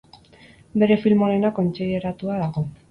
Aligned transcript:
Bere 0.83 0.97
film 1.03 1.23
onena 1.29 1.55
kontsideratua 1.61 2.45
dago. 2.47 2.69